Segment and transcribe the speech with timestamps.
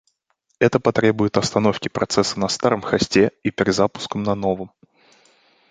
[0.57, 4.71] Это потребует остановки процесса на старом хосте и перезапуском на новом